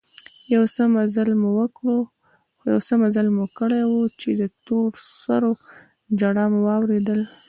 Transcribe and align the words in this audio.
يو 0.53 0.63
څه 2.85 2.95
مزل 3.01 3.23
مو 3.35 3.41
کړى 3.57 3.81
و 3.89 3.93
چې 4.19 4.29
د 4.41 4.43
تور 4.65 4.89
سرو 5.21 5.51
ژړا 6.19 6.45
مو 6.51 6.59
واورېدل. 6.67 7.21